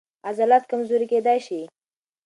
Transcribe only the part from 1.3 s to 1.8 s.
شي.